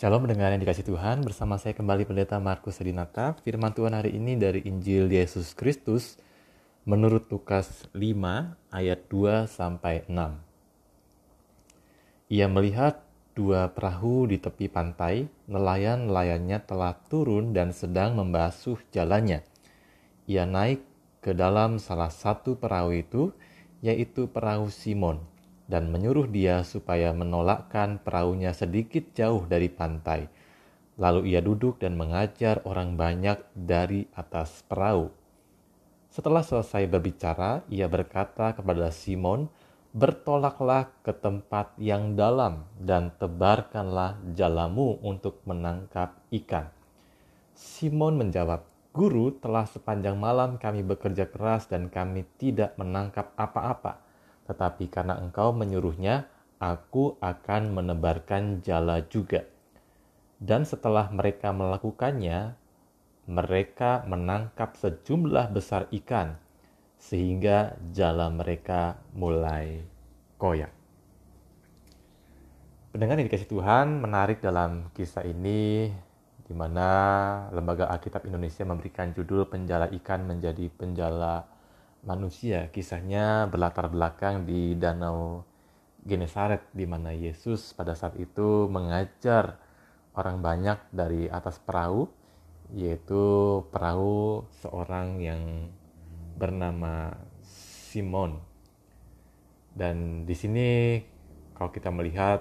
[0.00, 3.36] Shalom mendengar yang dikasih Tuhan, bersama saya kembali Pendeta Markus Adinata.
[3.44, 6.16] Firman Tuhan hari ini dari Injil Yesus Kristus
[6.88, 8.00] menurut Lukas 5
[8.72, 12.32] ayat 2 sampai 6.
[12.32, 13.04] Ia melihat
[13.36, 19.44] dua perahu di tepi pantai, nelayan-nelayannya telah turun dan sedang membasuh jalannya.
[20.24, 20.80] Ia naik
[21.20, 23.36] ke dalam salah satu perahu itu,
[23.84, 25.28] yaitu perahu Simon
[25.70, 30.26] dan menyuruh dia supaya menolakkan perahunya sedikit jauh dari pantai.
[30.98, 35.14] Lalu ia duduk dan mengajar orang banyak dari atas perahu.
[36.10, 39.46] Setelah selesai berbicara, ia berkata kepada Simon,
[39.94, 46.66] "Bertolaklah ke tempat yang dalam dan tebarkanlah jalamu untuk menangkap ikan."
[47.54, 54.09] Simon menjawab, "Guru, telah sepanjang malam kami bekerja keras dan kami tidak menangkap apa-apa."
[54.50, 56.26] Tetapi karena engkau menyuruhnya,
[56.58, 59.46] aku akan menebarkan jala juga.
[60.42, 62.58] Dan setelah mereka melakukannya,
[63.30, 66.34] mereka menangkap sejumlah besar ikan,
[66.98, 69.86] sehingga jala mereka mulai
[70.34, 70.74] koyak.
[72.90, 75.86] Pendengar yang dikasih Tuhan menarik dalam kisah ini
[76.42, 76.88] di mana
[77.54, 81.46] Lembaga Alkitab Indonesia memberikan judul penjala ikan menjadi penjala
[82.04, 82.68] manusia.
[82.72, 85.44] Kisahnya berlatar belakang di Danau
[86.00, 89.60] Genesaret di mana Yesus pada saat itu mengajar
[90.16, 92.08] orang banyak dari atas perahu
[92.70, 93.22] yaitu
[93.74, 95.68] perahu seorang yang
[96.38, 97.18] bernama
[97.90, 98.38] Simon.
[99.74, 100.68] Dan di sini
[101.52, 102.40] kalau kita melihat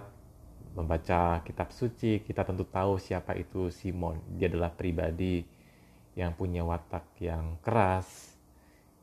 [0.78, 4.22] membaca kitab suci, kita tentu tahu siapa itu Simon.
[4.38, 5.44] Dia adalah pribadi
[6.14, 8.29] yang punya watak yang keras,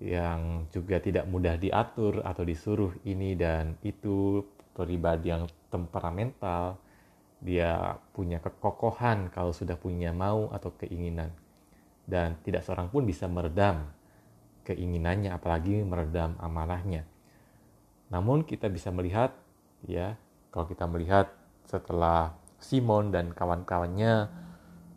[0.03, 4.45] yang juga tidak mudah diatur atau disuruh ini dan itu.
[4.77, 6.77] Pribadi yang temperamental
[7.41, 11.33] dia punya kekokohan kalau sudah punya mau atau keinginan.
[12.05, 13.89] Dan tidak seorang pun bisa meredam
[14.69, 17.07] keinginannya apalagi meredam amarahnya
[18.11, 19.35] namun kita bisa melihat
[19.87, 20.15] ya
[20.55, 21.31] kalau kita melihat
[21.67, 24.31] setelah Simon dan kawan-kawannya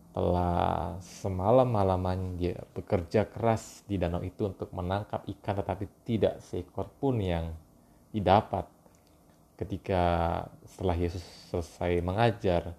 [0.09, 6.90] telah semalam malaman dia bekerja keras di danau itu untuk menangkap ikan tetapi tidak seekor
[6.97, 7.53] pun yang
[8.09, 8.66] didapat.
[9.53, 10.03] Ketika
[10.66, 11.22] setelah Yesus
[11.52, 12.74] selesai mengajar,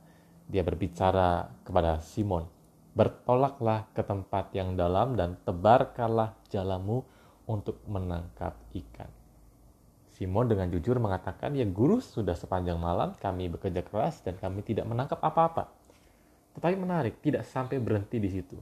[0.50, 2.48] dia berbicara kepada Simon,
[2.96, 7.06] "Bertolaklah ke tempat yang dalam dan tebarkanlah jalamu
[7.46, 9.12] untuk menangkap ikan."
[10.10, 14.88] Simon dengan jujur mengatakan, "Ya guru, sudah sepanjang malam kami bekerja keras dan kami tidak
[14.88, 15.79] menangkap apa-apa."
[16.58, 18.58] Tetapi menarik, tidak sampai berhenti di situ.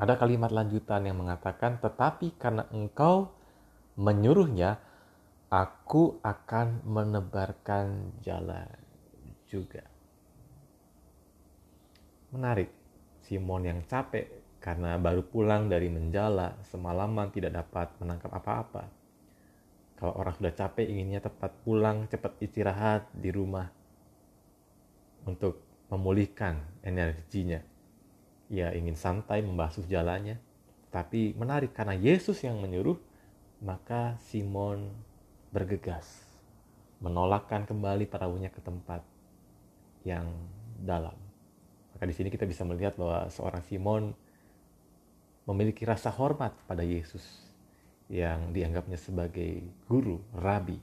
[0.00, 3.28] Ada kalimat lanjutan yang mengatakan, "Tetapi karena engkau
[4.00, 4.80] menyuruhnya,
[5.52, 8.64] aku akan menebarkan jala
[9.44, 9.84] juga."
[12.32, 12.72] Menarik,
[13.20, 18.84] Simon yang capek karena baru pulang dari menjala, semalaman tidak dapat menangkap apa-apa.
[20.00, 23.68] Kalau orang sudah capek inginnya tepat pulang, cepat istirahat di rumah
[25.28, 27.60] untuk memulihkan energinya.
[28.50, 30.38] Ia ingin santai membasuh jalannya,
[30.90, 32.98] tapi menarik karena Yesus yang menyuruh,
[33.62, 34.90] maka Simon
[35.50, 36.30] bergegas
[37.00, 39.02] menolakkan kembali perahunya ke tempat
[40.04, 40.28] yang
[40.80, 41.16] dalam.
[41.96, 44.12] Maka di sini kita bisa melihat bahwa seorang Simon
[45.48, 47.24] memiliki rasa hormat pada Yesus
[48.12, 50.76] yang dianggapnya sebagai guru, rabi,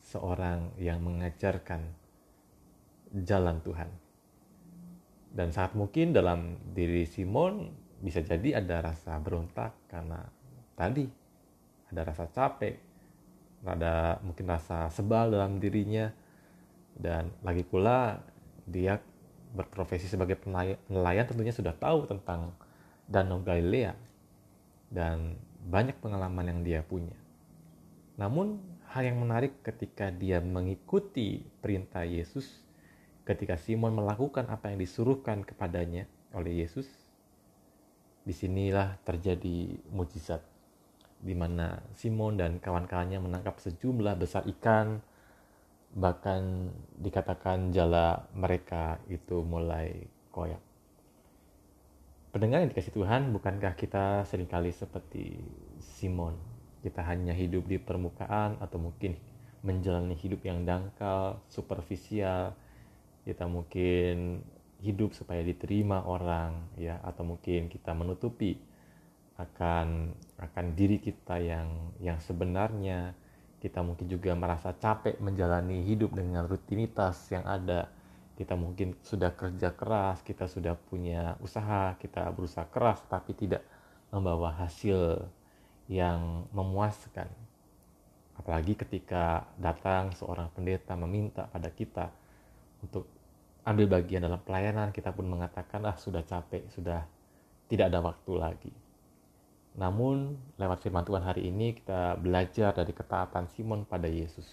[0.00, 1.82] seorang yang mengajarkan
[3.26, 3.90] jalan Tuhan.
[5.30, 7.70] Dan saat mungkin dalam diri Simon
[8.02, 10.24] bisa jadi ada rasa berontak karena
[10.74, 11.06] tadi
[11.90, 12.74] ada rasa capek,
[13.66, 16.10] ada mungkin rasa sebal dalam dirinya,
[16.94, 18.18] dan lagi pula
[18.66, 18.98] dia
[19.50, 20.38] berprofesi sebagai
[20.86, 22.54] nelayan tentunya sudah tahu tentang
[23.10, 23.98] Danau Galilea
[24.90, 25.34] dan
[25.66, 27.18] banyak pengalaman yang dia punya.
[28.14, 28.62] Namun
[28.94, 32.62] hal yang menarik ketika dia mengikuti perintah Yesus
[33.30, 36.90] ketika Simon melakukan apa yang disuruhkan kepadanya oleh Yesus,
[38.26, 40.42] di sinilah terjadi mujizat
[41.20, 44.98] di mana Simon dan kawan-kawannya menangkap sejumlah besar ikan,
[45.94, 50.60] bahkan dikatakan jala mereka itu mulai koyak.
[52.30, 55.38] Pendengar yang dikasih Tuhan, bukankah kita sering kali seperti
[55.82, 56.38] Simon?
[56.80, 59.18] Kita hanya hidup di permukaan atau mungkin
[59.60, 62.56] menjalani hidup yang dangkal, superficial,
[63.30, 64.42] kita mungkin
[64.82, 68.58] hidup supaya diterima orang ya atau mungkin kita menutupi
[69.38, 70.10] akan
[70.42, 73.14] akan diri kita yang yang sebenarnya
[73.62, 77.86] kita mungkin juga merasa capek menjalani hidup dengan rutinitas yang ada
[78.40, 83.60] kita mungkin sudah kerja keras, kita sudah punya usaha, kita berusaha keras tapi tidak
[84.08, 85.28] membawa hasil
[85.92, 87.28] yang memuaskan.
[88.40, 92.08] Apalagi ketika datang seorang pendeta meminta pada kita
[92.80, 93.04] untuk
[93.64, 97.04] ambil bagian dalam pelayanan, kita pun mengatakan, ah sudah capek, sudah
[97.70, 98.72] tidak ada waktu lagi.
[99.78, 104.46] Namun lewat firman Tuhan hari ini kita belajar dari ketaatan Simon pada Yesus.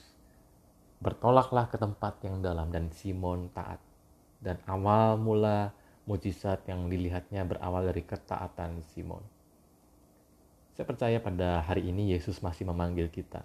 [1.01, 3.81] Bertolaklah ke tempat yang dalam dan Simon taat.
[4.37, 5.73] Dan awal mula
[6.05, 9.25] mujizat yang dilihatnya berawal dari ketaatan Simon.
[10.77, 13.41] Saya percaya pada hari ini Yesus masih memanggil kita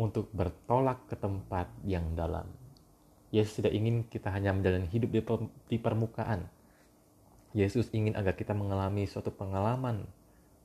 [0.00, 2.48] untuk bertolak ke tempat yang dalam.
[3.32, 5.08] Yesus tidak ingin kita hanya menjalani hidup
[5.64, 6.52] di permukaan.
[7.56, 10.04] Yesus ingin agar kita mengalami suatu pengalaman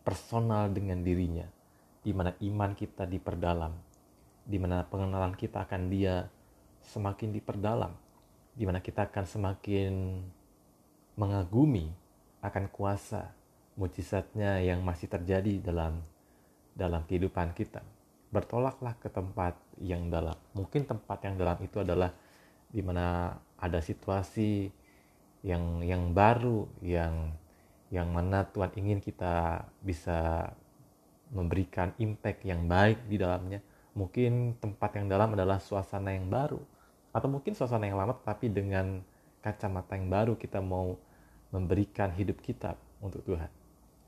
[0.04, 1.48] personal dengan dirinya,
[2.04, 3.72] di mana iman kita diperdalam,
[4.44, 6.28] di mana pengenalan kita akan Dia
[6.84, 7.96] semakin diperdalam,
[8.52, 9.94] di mana kita akan semakin
[11.16, 11.92] mengagumi
[12.44, 13.31] akan kuasa
[13.80, 16.04] mujizatnya yang masih terjadi dalam
[16.75, 17.80] dalam kehidupan kita.
[18.28, 20.36] Bertolaklah ke tempat yang dalam.
[20.52, 22.12] Mungkin tempat yang dalam itu adalah
[22.78, 24.70] di mana ada situasi
[25.42, 27.34] yang yang baru yang
[27.90, 30.54] yang mana Tuhan ingin kita bisa
[31.34, 33.60] memberikan impact yang baik di dalamnya.
[33.98, 36.62] Mungkin tempat yang dalam adalah suasana yang baru,
[37.10, 39.02] atau mungkin suasana yang lama, tapi dengan
[39.42, 40.94] kacamata yang baru kita mau
[41.50, 43.50] memberikan hidup kita untuk Tuhan.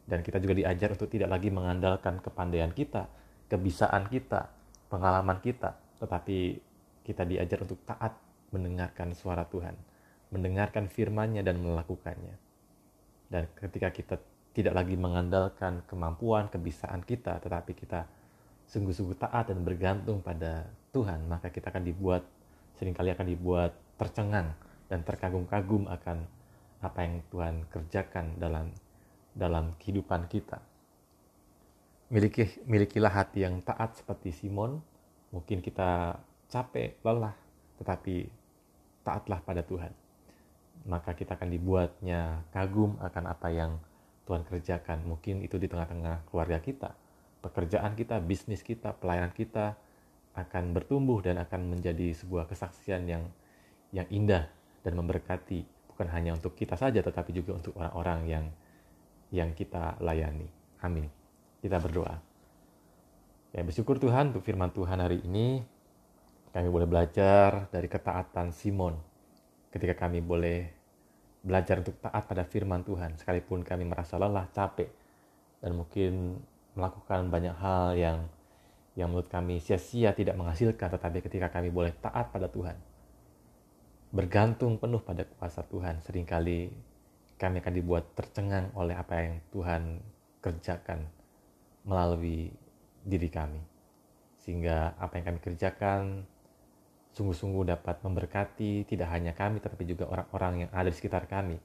[0.05, 3.09] Dan kita juga diajar untuk tidak lagi mengandalkan kepandaian kita,
[3.49, 4.53] kebisaan kita,
[4.93, 6.61] pengalaman kita, tetapi
[7.01, 9.75] kita diajar untuk taat mendengarkan suara Tuhan,
[10.33, 12.35] mendengarkan firman-Nya dan melakukannya.
[13.29, 14.15] Dan ketika kita
[14.53, 18.09] tidak lagi mengandalkan kemampuan, kebisaan kita, tetapi kita
[18.69, 22.25] sungguh-sungguh taat dan bergantung pada Tuhan, maka kita akan dibuat,
[22.77, 24.53] sering kali akan dibuat tercengang
[24.89, 26.25] dan terkagum-kagum akan
[26.79, 28.71] apa yang Tuhan kerjakan dalam
[29.35, 30.57] dalam kehidupan kita.
[32.09, 34.81] Miliki, milikilah hati yang taat seperti Simon.
[35.29, 36.17] Mungkin kita
[36.49, 37.37] capek, lelah,
[37.77, 38.25] tetapi
[39.09, 39.89] taatlah pada Tuhan
[40.87, 43.75] maka kita akan dibuatnya kagum akan apa yang
[44.29, 45.03] Tuhan kerjakan.
[45.09, 46.93] Mungkin itu di tengah-tengah keluarga kita,
[47.41, 49.75] pekerjaan kita, bisnis kita, pelayanan kita
[50.37, 53.25] akan bertumbuh dan akan menjadi sebuah kesaksian yang
[53.89, 54.45] yang indah
[54.85, 58.45] dan memberkati bukan hanya untuk kita saja tetapi juga untuk orang-orang yang
[59.33, 60.47] yang kita layani.
[60.85, 61.09] Amin.
[61.59, 62.15] Kita berdoa.
[63.49, 65.65] Ya bersyukur Tuhan untuk firman Tuhan hari ini
[66.49, 68.97] kami boleh belajar dari ketaatan Simon
[69.69, 70.69] ketika kami boleh
[71.45, 73.15] belajar untuk taat pada firman Tuhan.
[73.15, 74.89] Sekalipun kami merasa lelah, capek
[75.63, 76.41] dan mungkin
[76.73, 78.17] melakukan banyak hal yang
[78.97, 82.75] yang menurut kami sia-sia tidak menghasilkan tetapi ketika kami boleh taat pada Tuhan
[84.09, 86.73] bergantung penuh pada kuasa Tuhan sering kali
[87.39, 90.03] kami akan dibuat tercengang oleh apa yang Tuhan
[90.43, 91.07] kerjakan
[91.87, 92.51] melalui
[93.07, 93.63] diri kami.
[94.43, 96.27] Sehingga apa yang kami kerjakan
[97.19, 101.59] sungguh-sungguh dapat memberkati tidak hanya kami tetapi juga orang-orang yang ada di sekitar kami.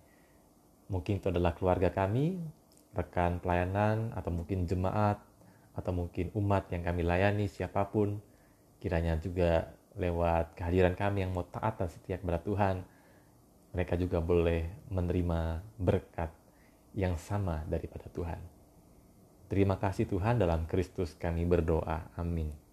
[0.91, 2.43] Mungkin itu adalah keluarga kami,
[2.91, 5.23] rekan pelayanan, atau mungkin jemaat,
[5.79, 8.19] atau mungkin umat yang kami layani, siapa pun.
[8.83, 12.83] Kiranya juga lewat kehadiran kami yang mau taat dan setia kepada Tuhan,
[13.73, 16.31] mereka juga boleh menerima berkat
[16.95, 18.39] yang sama daripada Tuhan.
[19.49, 22.11] Terima kasih Tuhan dalam Kristus kami berdoa.
[22.19, 22.64] Amin.